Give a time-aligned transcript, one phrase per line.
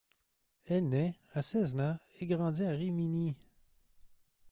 [0.65, 3.37] Elle naît à Cesena et grandit à Rimini.